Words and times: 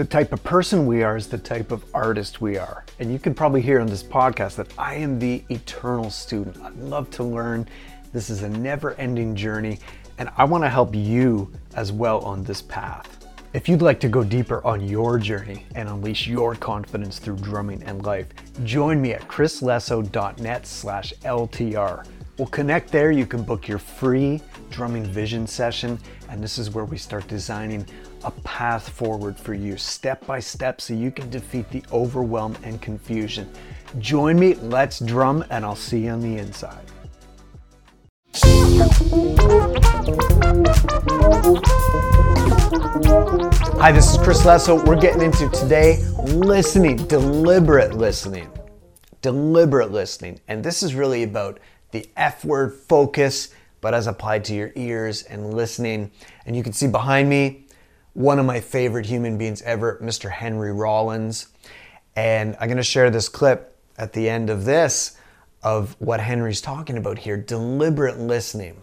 The 0.00 0.06
type 0.06 0.32
of 0.32 0.42
person 0.42 0.86
we 0.86 1.02
are 1.02 1.14
is 1.14 1.26
the 1.26 1.36
type 1.36 1.70
of 1.70 1.84
artist 1.92 2.40
we 2.40 2.56
are. 2.56 2.86
And 3.00 3.12
you 3.12 3.18
can 3.18 3.34
probably 3.34 3.60
hear 3.60 3.80
on 3.80 3.86
this 3.86 4.02
podcast 4.02 4.54
that 4.54 4.72
I 4.78 4.94
am 4.94 5.18
the 5.18 5.44
eternal 5.50 6.08
student. 6.08 6.56
I 6.56 6.70
love 6.70 7.10
to 7.10 7.22
learn. 7.22 7.68
This 8.10 8.30
is 8.30 8.42
a 8.42 8.48
never 8.48 8.94
ending 8.94 9.36
journey, 9.36 9.78
and 10.16 10.30
I 10.38 10.44
want 10.44 10.64
to 10.64 10.70
help 10.70 10.94
you 10.94 11.52
as 11.74 11.92
well 11.92 12.20
on 12.20 12.44
this 12.44 12.62
path. 12.62 13.26
If 13.52 13.68
you'd 13.68 13.82
like 13.82 14.00
to 14.00 14.08
go 14.08 14.24
deeper 14.24 14.66
on 14.66 14.88
your 14.88 15.18
journey 15.18 15.66
and 15.74 15.86
unleash 15.86 16.26
your 16.26 16.54
confidence 16.54 17.18
through 17.18 17.36
drumming 17.36 17.82
and 17.82 18.02
life, 18.02 18.28
join 18.64 19.02
me 19.02 19.12
at 19.12 19.28
chrislesso.net 19.28 20.66
slash 20.66 21.12
LTR. 21.24 22.06
We'll 22.40 22.48
connect 22.48 22.90
there. 22.90 23.10
You 23.10 23.26
can 23.26 23.42
book 23.42 23.68
your 23.68 23.76
free 23.76 24.40
drumming 24.70 25.04
vision 25.04 25.46
session, 25.46 25.98
and 26.30 26.42
this 26.42 26.56
is 26.56 26.70
where 26.70 26.86
we 26.86 26.96
start 26.96 27.28
designing 27.28 27.86
a 28.24 28.30
path 28.30 28.88
forward 28.88 29.36
for 29.38 29.52
you 29.52 29.76
step 29.76 30.24
by 30.24 30.40
step 30.40 30.80
so 30.80 30.94
you 30.94 31.10
can 31.10 31.28
defeat 31.28 31.68
the 31.68 31.84
overwhelm 31.92 32.56
and 32.62 32.80
confusion. 32.80 33.46
Join 33.98 34.38
me, 34.38 34.54
let's 34.54 35.00
drum, 35.00 35.44
and 35.50 35.66
I'll 35.66 35.76
see 35.76 36.06
you 36.06 36.12
on 36.12 36.22
the 36.22 36.38
inside. 36.38 36.82
Hi, 43.78 43.92
this 43.92 44.12
is 44.12 44.16
Chris 44.16 44.46
Lesso. 44.46 44.82
We're 44.86 44.98
getting 44.98 45.20
into 45.20 45.46
today 45.50 45.98
listening, 46.22 46.96
deliberate 47.06 47.92
listening. 47.92 48.50
Deliberate 49.20 49.92
listening. 49.92 50.40
And 50.48 50.64
this 50.64 50.82
is 50.82 50.94
really 50.94 51.24
about 51.24 51.60
the 51.92 52.08
F 52.16 52.44
word 52.44 52.74
focus, 52.74 53.54
but 53.80 53.94
as 53.94 54.06
applied 54.06 54.44
to 54.46 54.54
your 54.54 54.72
ears 54.76 55.22
and 55.22 55.54
listening. 55.54 56.10
And 56.46 56.54
you 56.54 56.62
can 56.62 56.72
see 56.72 56.86
behind 56.86 57.28
me 57.28 57.66
one 58.14 58.38
of 58.38 58.46
my 58.46 58.60
favorite 58.60 59.06
human 59.06 59.38
beings 59.38 59.62
ever, 59.62 59.98
Mr. 60.02 60.30
Henry 60.30 60.72
Rollins. 60.72 61.48
And 62.16 62.56
I'm 62.60 62.68
to 62.76 62.82
share 62.82 63.10
this 63.10 63.28
clip 63.28 63.76
at 63.96 64.12
the 64.12 64.28
end 64.28 64.50
of 64.50 64.64
this 64.64 65.16
of 65.62 65.94
what 65.98 66.20
Henry's 66.20 66.60
talking 66.60 66.96
about 66.96 67.18
here 67.18 67.36
deliberate 67.36 68.18
listening. 68.18 68.76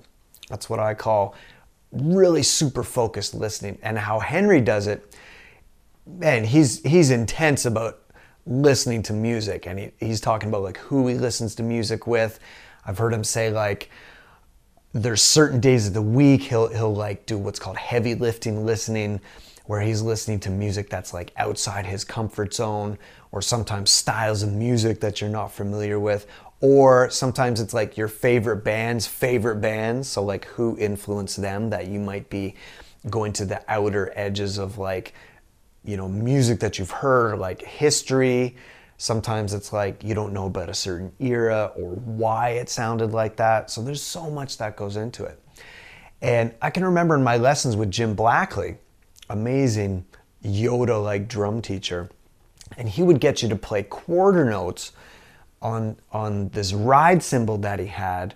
That's 0.50 0.70
what 0.70 0.80
I 0.80 0.94
call 0.94 1.36
really 1.92 2.44
super 2.44 2.84
focused 2.84 3.34
listening. 3.34 3.80
And 3.82 3.98
how 3.98 4.20
Henry 4.20 4.62
does 4.62 4.88
it, 4.88 5.16
man, 6.06 6.44
he's, 6.44 6.84
he's 6.84 7.12
intense 7.12 7.66
about 7.66 8.00
listening 8.46 9.02
to 9.04 9.14
music. 9.14 9.68
And 9.68 9.80
he, 9.80 9.92
he's 10.00 10.22
talking 10.22 10.50
about 10.50 10.64
like 10.64 10.78
who 10.78 11.08
he 11.08 11.16
listens 11.16 11.56
to 11.56 11.64
music 11.64 12.08
with. 12.08 12.40
I've 12.88 12.98
heard 12.98 13.14
him 13.14 13.24
say 13.24 13.52
like, 13.52 13.92
there's 14.94 15.22
certain 15.22 15.60
days 15.60 15.88
of 15.88 15.94
the 15.94 16.02
week 16.02 16.42
he'll 16.44 16.70
he'll 16.70 16.96
like 16.96 17.26
do 17.26 17.38
what's 17.38 17.60
called 17.60 17.78
heavy 17.78 18.16
lifting 18.16 18.66
listening 18.66 19.20
where 19.66 19.82
he's 19.82 20.02
listening 20.02 20.40
to 20.40 20.50
music 20.50 20.90
that's 20.90 21.14
like 21.14 21.32
outside 21.36 21.86
his 21.86 22.04
comfort 22.04 22.54
zone 22.54 22.98
or 23.32 23.42
sometimes 23.42 23.92
styles 23.92 24.44
of 24.44 24.52
music 24.52 25.02
that 25.02 25.20
you're 25.20 25.30
not 25.30 25.52
familiar 25.52 26.00
with 26.00 26.26
or 26.62 27.10
sometimes 27.10 27.60
it's 27.60 27.74
like 27.74 27.98
your 27.98 28.08
favorite 28.08 28.64
band's 28.64 29.06
favorite 29.06 29.58
bands 29.58 30.08
so 30.08 30.24
like 30.24 30.46
who 30.46 30.76
influenced 30.78 31.40
them 31.40 31.70
that 31.70 31.88
you 31.88 32.00
might 32.00 32.30
be 32.30 32.56
going 33.10 33.34
to 33.34 33.46
the 33.46 33.62
outer 33.72 34.12
edges 34.16 34.58
of 34.58 34.78
like 34.78 35.14
you 35.84 35.98
know 35.98 36.08
music 36.08 36.60
that 36.60 36.80
you've 36.80 36.92
heard 36.92 37.38
like 37.38 37.62
history 37.62 38.56
sometimes 38.98 39.54
it's 39.54 39.72
like 39.72 40.04
you 40.04 40.14
don't 40.14 40.34
know 40.34 40.48
about 40.48 40.70
a 40.70 40.74
certain 40.74 41.12
era 41.20 41.72
or 41.76 41.92
why 41.92 42.50
it 42.50 42.70
sounded 42.70 43.12
like 43.14 43.36
that 43.36 43.70
so 43.70 43.82
there's 43.82 44.02
so 44.02 44.30
much 44.30 44.58
that 44.58 44.76
goes 44.76 44.96
into 44.98 45.24
it 45.24 45.42
and 46.22 46.54
i 46.62 46.70
can 46.70 46.84
remember 46.84 47.16
in 47.16 47.24
my 47.24 47.38
lessons 47.38 47.76
with 47.76 47.92
jim 47.92 48.16
blackley 48.16 48.78
amazing 49.30 50.04
yoda 50.44 51.02
like 51.02 51.28
drum 51.28 51.62
teacher 51.62 52.10
and 52.76 52.90
he 52.90 53.04
would 53.04 53.20
get 53.20 53.42
you 53.42 53.50
to 53.50 53.56
play 53.56 53.84
quarter 53.84 54.44
notes 54.44 54.92
on 55.62 55.98
on 56.12 56.50
this 56.50 56.74
ride 56.74 57.24
cymbal 57.24 57.58
that 57.58 57.80
he 57.80 57.88
had 57.88 58.36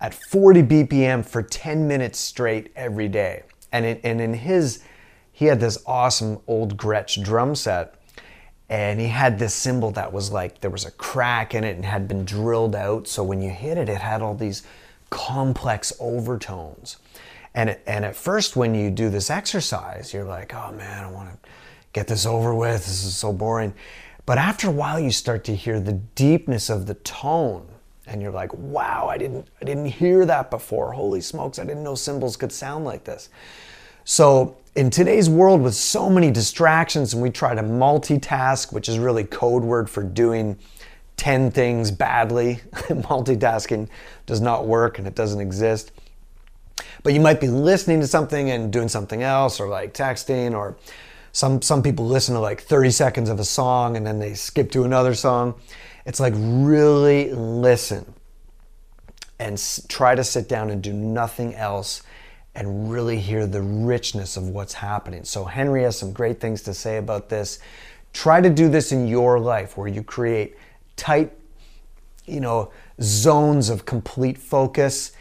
at 0.00 0.12
40 0.12 0.64
BPM 0.64 1.24
for 1.24 1.42
10 1.42 1.86
minutes 1.86 2.18
straight 2.18 2.72
every 2.74 3.08
day. 3.08 3.44
And 3.70 3.86
and 4.04 4.20
in 4.20 4.34
his, 4.34 4.82
he 5.30 5.46
had 5.46 5.60
this 5.60 5.78
awesome 5.86 6.40
old 6.46 6.76
Gretsch 6.76 7.22
drum 7.22 7.54
set, 7.54 7.94
and 8.72 8.98
he 8.98 9.08
had 9.08 9.38
this 9.38 9.54
cymbal 9.54 9.90
that 9.90 10.14
was 10.14 10.32
like 10.32 10.62
there 10.62 10.70
was 10.70 10.86
a 10.86 10.90
crack 10.92 11.54
in 11.54 11.62
it 11.62 11.76
and 11.76 11.84
had 11.84 12.08
been 12.08 12.24
drilled 12.24 12.74
out. 12.74 13.06
So 13.06 13.22
when 13.22 13.42
you 13.42 13.50
hit 13.50 13.76
it, 13.76 13.90
it 13.90 14.00
had 14.00 14.22
all 14.22 14.34
these 14.34 14.62
complex 15.10 15.92
overtones. 16.00 16.96
And 17.54 17.68
it, 17.68 17.82
and 17.86 18.02
at 18.02 18.16
first, 18.16 18.56
when 18.56 18.74
you 18.74 18.90
do 18.90 19.10
this 19.10 19.28
exercise, 19.28 20.14
you're 20.14 20.24
like, 20.24 20.54
oh 20.54 20.72
man, 20.72 21.04
I 21.04 21.10
want 21.10 21.28
to 21.28 21.50
get 21.92 22.08
this 22.08 22.24
over 22.24 22.54
with. 22.54 22.86
This 22.86 23.04
is 23.04 23.14
so 23.14 23.30
boring. 23.30 23.74
But 24.24 24.38
after 24.38 24.68
a 24.68 24.72
while, 24.72 24.98
you 24.98 25.10
start 25.10 25.44
to 25.44 25.54
hear 25.54 25.78
the 25.78 26.00
deepness 26.14 26.70
of 26.70 26.86
the 26.86 26.94
tone, 26.94 27.66
and 28.06 28.22
you're 28.22 28.32
like, 28.32 28.54
"Wow, 28.54 29.06
I 29.10 29.18
didn't, 29.18 29.48
I 29.60 29.66
didn't 29.66 29.84
hear 29.84 30.24
that 30.24 30.50
before. 30.50 30.92
Holy 30.92 31.20
smokes, 31.20 31.58
I 31.58 31.64
didn't 31.64 31.82
know 31.82 31.94
cymbals 31.94 32.38
could 32.38 32.52
sound 32.52 32.86
like 32.86 33.04
this." 33.04 33.28
So, 34.04 34.56
in 34.74 34.90
today's 34.90 35.28
world, 35.28 35.60
with 35.60 35.74
so 35.74 36.08
many 36.08 36.30
distractions, 36.30 37.12
and 37.12 37.22
we 37.22 37.30
try 37.30 37.54
to 37.54 37.62
multitask, 37.62 38.72
which 38.72 38.88
is 38.88 38.98
really 38.98 39.24
code 39.24 39.62
word 39.62 39.90
for 39.90 40.02
doing 40.02 40.58
10 41.18 41.50
things 41.50 41.90
badly. 41.90 42.60
Multitasking 42.72 43.88
does 44.26 44.40
not 44.40 44.66
work 44.66 44.98
and 44.98 45.06
it 45.06 45.14
doesn't 45.14 45.40
exist. 45.40 45.92
But 47.02 47.12
you 47.12 47.20
might 47.20 47.40
be 47.40 47.48
listening 47.48 48.00
to 48.00 48.06
something 48.06 48.50
and 48.50 48.72
doing 48.72 48.88
something 48.88 49.22
else, 49.22 49.60
or 49.60 49.68
like 49.68 49.92
texting, 49.92 50.52
or 50.52 50.76
some 51.32 51.62
some 51.62 51.82
people 51.82 52.06
listen 52.06 52.34
to 52.34 52.40
like 52.40 52.60
30 52.62 52.90
seconds 52.90 53.28
of 53.28 53.38
a 53.40 53.44
song 53.44 53.96
and 53.96 54.06
then 54.06 54.18
they 54.18 54.34
skip 54.34 54.70
to 54.72 54.84
another 54.84 55.14
song. 55.14 55.54
It's 56.06 56.18
like 56.20 56.34
really 56.36 57.32
listen 57.32 58.14
and 59.38 59.54
s- 59.54 59.84
try 59.88 60.14
to 60.14 60.24
sit 60.24 60.48
down 60.48 60.70
and 60.70 60.82
do 60.82 60.92
nothing 60.92 61.54
else 61.54 62.02
and 62.54 62.90
really 62.90 63.18
hear 63.18 63.46
the 63.46 63.62
richness 63.62 64.36
of 64.36 64.48
what's 64.48 64.74
happening. 64.74 65.24
So 65.24 65.44
Henry 65.44 65.82
has 65.82 65.98
some 65.98 66.12
great 66.12 66.40
things 66.40 66.62
to 66.62 66.74
say 66.74 66.98
about 66.98 67.28
this. 67.28 67.58
Try 68.12 68.40
to 68.40 68.50
do 68.50 68.68
this 68.68 68.92
in 68.92 69.06
your 69.08 69.40
life 69.40 69.76
where 69.76 69.88
you 69.88 70.02
create 70.02 70.56
tight 70.96 71.32
you 72.26 72.40
know 72.40 72.70
zones 73.00 73.68
of 73.68 73.84
complete 73.84 74.38
focus 74.38 75.12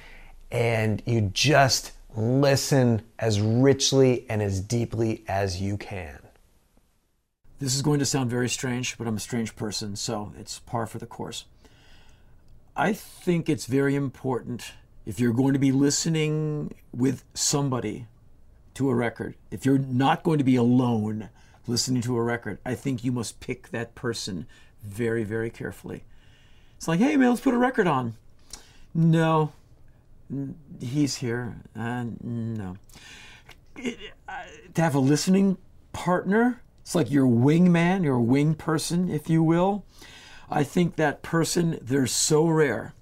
and 0.51 1.01
you 1.05 1.21
just 1.33 1.93
listen 2.15 3.01
as 3.19 3.39
richly 3.39 4.25
and 4.29 4.41
as 4.41 4.59
deeply 4.59 5.23
as 5.27 5.61
you 5.61 5.77
can. 5.77 6.19
This 7.59 7.75
is 7.75 7.81
going 7.81 7.99
to 7.99 8.05
sound 8.05 8.29
very 8.29 8.49
strange, 8.49 8.97
but 8.97 9.07
I'm 9.07 9.15
a 9.15 9.19
strange 9.19 9.55
person, 9.55 9.95
so 9.95 10.33
it's 10.37 10.59
par 10.59 10.87
for 10.87 10.97
the 10.97 11.05
course. 11.05 11.45
I 12.75 12.91
think 12.91 13.47
it's 13.47 13.65
very 13.65 13.95
important 13.95 14.73
if 15.05 15.19
you're 15.19 15.33
going 15.33 15.53
to 15.53 15.59
be 15.59 15.71
listening 15.71 16.73
with 16.93 17.23
somebody 17.33 18.07
to 18.75 18.89
a 18.89 18.95
record, 18.95 19.35
if 19.49 19.65
you're 19.65 19.77
not 19.77 20.23
going 20.23 20.37
to 20.37 20.43
be 20.43 20.55
alone 20.55 21.29
listening 21.67 22.01
to 22.03 22.17
a 22.17 22.23
record, 22.23 22.59
I 22.65 22.75
think 22.75 23.03
you 23.03 23.11
must 23.11 23.39
pick 23.39 23.69
that 23.69 23.95
person 23.95 24.45
very, 24.83 25.23
very 25.23 25.49
carefully. 25.49 26.03
It's 26.77 26.87
like, 26.87 26.99
hey 26.99 27.15
man, 27.17 27.29
let's 27.29 27.41
put 27.41 27.53
a 27.53 27.57
record 27.57 27.87
on. 27.87 28.15
No, 28.93 29.53
he's 30.79 31.17
here. 31.17 31.57
Uh, 31.75 32.05
no. 32.23 32.77
It, 33.77 33.97
uh, 34.27 34.43
to 34.73 34.81
have 34.81 34.95
a 34.95 34.99
listening 34.99 35.57
partner, 35.93 36.61
it's 36.81 36.95
like 36.95 37.11
your 37.11 37.27
wingman, 37.27 38.03
your 38.03 38.19
wing 38.19 38.55
person, 38.55 39.09
if 39.09 39.29
you 39.29 39.43
will. 39.43 39.85
I 40.49 40.63
think 40.63 40.95
that 40.95 41.21
person, 41.21 41.79
they're 41.81 42.07
so 42.07 42.45
rare. 42.47 42.93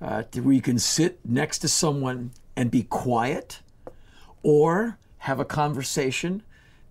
Uh, 0.00 0.22
where 0.42 0.54
you 0.54 0.62
can 0.62 0.78
sit 0.78 1.18
next 1.24 1.58
to 1.58 1.68
someone 1.68 2.30
and 2.54 2.70
be 2.70 2.84
quiet 2.84 3.60
or 4.42 4.96
have 5.18 5.40
a 5.40 5.44
conversation 5.44 6.42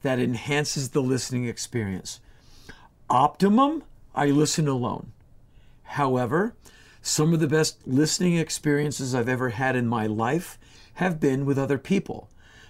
that 0.02 0.20
enhances 0.20 0.90
the 0.90 1.02
listening 1.02 1.46
experience. 1.46 2.20
Optimum, 3.10 3.84
I 4.14 4.28
listen 4.28 4.68
alone. 4.68 5.14
However, 5.84 6.54
some 7.02 7.34
of 7.34 7.40
the 7.40 7.48
best 7.48 7.88
listening 7.88 8.38
experiences 8.38 9.16
I've 9.16 9.30
ever 9.30 9.50
had 9.50 9.76
in 9.76 9.88
my 9.88 10.06
life 10.06 10.60
have 10.96 11.20
been 11.20 11.46
with 11.46 11.58
other 11.58 11.78
people. 11.78 12.30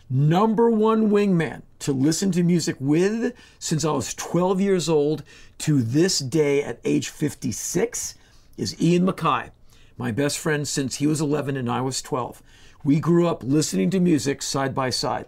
Number 0.09 0.69
one 0.69 1.09
wingman 1.09 1.63
to 1.79 1.91
listen 1.91 2.31
to 2.33 2.43
music 2.43 2.77
with 2.79 3.33
since 3.59 3.83
I 3.83 3.91
was 3.91 4.13
12 4.13 4.61
years 4.61 4.87
old 4.87 5.23
to 5.59 5.81
this 5.81 6.19
day 6.19 6.63
at 6.63 6.79
age 6.85 7.09
56 7.09 8.15
is 8.57 8.81
Ian 8.81 9.05
MacKaye, 9.05 9.51
my 9.97 10.11
best 10.11 10.37
friend 10.37 10.67
since 10.67 10.95
he 10.95 11.07
was 11.07 11.19
11 11.19 11.57
and 11.57 11.69
I 11.69 11.81
was 11.81 12.01
12. 12.01 12.43
We 12.83 12.99
grew 12.99 13.27
up 13.27 13.43
listening 13.43 13.89
to 13.89 13.99
music 13.99 14.41
side 14.41 14.75
by 14.75 14.91
side. 14.91 15.25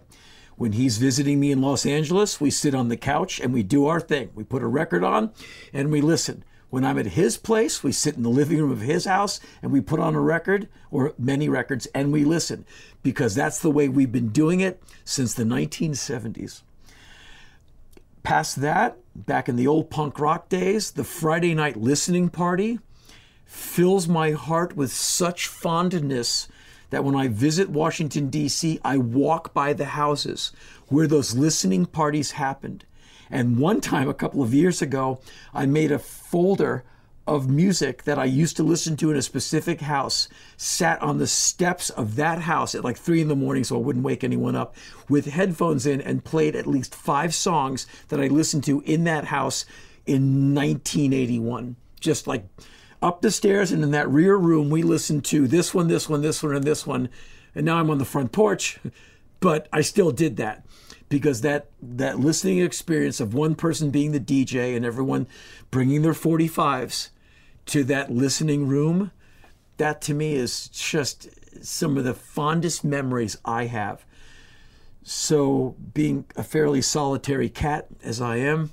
When 0.56 0.72
he's 0.72 0.98
visiting 0.98 1.40
me 1.40 1.50
in 1.50 1.60
Los 1.60 1.84
Angeles, 1.84 2.40
we 2.40 2.50
sit 2.50 2.74
on 2.74 2.88
the 2.88 2.96
couch 2.96 3.40
and 3.40 3.52
we 3.52 3.62
do 3.62 3.86
our 3.86 4.00
thing. 4.00 4.30
We 4.34 4.44
put 4.44 4.62
a 4.62 4.68
record 4.68 5.02
on 5.02 5.32
and 5.72 5.90
we 5.90 6.00
listen. 6.00 6.44
When 6.68 6.84
I'm 6.84 6.98
at 6.98 7.06
his 7.06 7.36
place, 7.36 7.82
we 7.82 7.90
sit 7.90 8.14
in 8.14 8.22
the 8.22 8.28
living 8.28 8.58
room 8.58 8.70
of 8.70 8.82
his 8.82 9.04
house 9.04 9.40
and 9.60 9.72
we 9.72 9.80
put 9.80 9.98
on 9.98 10.14
a 10.14 10.20
record 10.20 10.68
or 10.92 11.14
many 11.18 11.48
records 11.48 11.86
and 11.94 12.12
we 12.12 12.24
listen 12.24 12.64
because 13.02 13.34
that's 13.34 13.58
the 13.58 13.70
way 13.70 13.88
we've 13.88 14.12
been 14.12 14.28
doing 14.28 14.60
it 14.60 14.80
since 15.04 15.34
the 15.34 15.42
1970s. 15.42 16.62
past 18.22 18.60
that, 18.60 18.98
back 19.16 19.48
in 19.48 19.56
the 19.56 19.66
old 19.66 19.90
punk 19.90 20.20
rock 20.20 20.48
days, 20.48 20.92
the 20.92 21.02
Friday 21.02 21.54
night 21.54 21.76
listening 21.76 22.28
party 22.28 22.78
fills 23.50 24.06
my 24.06 24.30
heart 24.30 24.76
with 24.76 24.92
such 24.92 25.48
fondness 25.48 26.46
that 26.90 27.02
when 27.02 27.16
I 27.16 27.26
visit 27.26 27.68
Washington, 27.68 28.30
D.C., 28.30 28.78
I 28.84 28.96
walk 28.96 29.52
by 29.52 29.72
the 29.72 29.86
houses 29.86 30.52
where 30.86 31.08
those 31.08 31.36
listening 31.36 31.86
parties 31.86 32.32
happened. 32.32 32.84
And 33.28 33.58
one 33.58 33.80
time, 33.80 34.08
a 34.08 34.14
couple 34.14 34.40
of 34.40 34.54
years 34.54 34.80
ago, 34.80 35.20
I 35.52 35.66
made 35.66 35.90
a 35.90 35.98
folder 35.98 36.84
of 37.26 37.50
music 37.50 38.04
that 38.04 38.20
I 38.20 38.24
used 38.24 38.56
to 38.56 38.62
listen 38.62 38.96
to 38.98 39.10
in 39.10 39.16
a 39.16 39.22
specific 39.22 39.80
house, 39.80 40.28
sat 40.56 41.02
on 41.02 41.18
the 41.18 41.26
steps 41.26 41.90
of 41.90 42.14
that 42.16 42.42
house 42.42 42.76
at 42.76 42.84
like 42.84 42.96
three 42.96 43.20
in 43.20 43.28
the 43.28 43.36
morning 43.36 43.64
so 43.64 43.76
I 43.76 43.80
wouldn't 43.80 44.04
wake 44.04 44.22
anyone 44.22 44.54
up, 44.54 44.76
with 45.08 45.26
headphones 45.26 45.86
in 45.86 46.00
and 46.00 46.24
played 46.24 46.54
at 46.54 46.68
least 46.68 46.94
five 46.94 47.34
songs 47.34 47.88
that 48.08 48.20
I 48.20 48.28
listened 48.28 48.62
to 48.64 48.80
in 48.82 49.02
that 49.04 49.24
house 49.24 49.64
in 50.06 50.54
1981. 50.54 51.74
Just 51.98 52.28
like 52.28 52.46
up 53.02 53.22
the 53.22 53.30
stairs 53.30 53.72
and 53.72 53.82
in 53.82 53.90
that 53.92 54.08
rear 54.08 54.36
room, 54.36 54.70
we 54.70 54.82
listened 54.82 55.24
to 55.26 55.46
this 55.46 55.74
one, 55.74 55.88
this 55.88 56.08
one, 56.08 56.22
this 56.22 56.42
one, 56.42 56.54
and 56.54 56.64
this 56.64 56.86
one. 56.86 57.08
And 57.54 57.66
now 57.66 57.78
I'm 57.78 57.90
on 57.90 57.98
the 57.98 58.04
front 58.04 58.32
porch, 58.32 58.78
but 59.40 59.68
I 59.72 59.80
still 59.80 60.10
did 60.10 60.36
that 60.36 60.64
because 61.08 61.40
that 61.40 61.66
that 61.82 62.20
listening 62.20 62.60
experience 62.60 63.20
of 63.20 63.34
one 63.34 63.54
person 63.54 63.90
being 63.90 64.12
the 64.12 64.20
DJ 64.20 64.76
and 64.76 64.86
everyone 64.86 65.26
bringing 65.70 66.02
their 66.02 66.12
45s 66.12 67.10
to 67.66 67.84
that 67.84 68.10
listening 68.10 68.68
room, 68.68 69.10
that 69.76 70.00
to 70.02 70.14
me 70.14 70.34
is 70.34 70.68
just 70.68 71.28
some 71.64 71.96
of 71.96 72.04
the 72.04 72.14
fondest 72.14 72.84
memories 72.84 73.36
I 73.44 73.66
have. 73.66 74.04
So, 75.02 75.74
being 75.94 76.26
a 76.36 76.44
fairly 76.44 76.82
solitary 76.82 77.48
cat 77.48 77.86
as 78.02 78.20
I 78.20 78.36
am, 78.36 78.70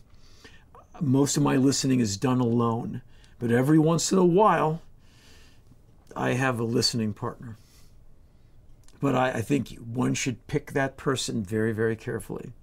most 0.99 1.37
of 1.37 1.43
my 1.43 1.55
listening 1.55 1.99
is 1.99 2.17
done 2.17 2.39
alone. 2.39 3.01
But 3.39 3.51
every 3.51 3.77
once 3.77 4.11
in 4.11 4.17
a 4.17 4.25
while, 4.25 4.81
I 6.15 6.33
have 6.33 6.59
a 6.59 6.63
listening 6.63 7.13
partner. 7.13 7.57
But 8.99 9.15
I, 9.15 9.31
I 9.33 9.41
think 9.41 9.75
one 9.75 10.15
should 10.15 10.47
pick 10.47 10.71
that 10.71 10.97
person 10.97 11.43
very, 11.43 11.71
very 11.71 11.95
carefully. 11.95 12.53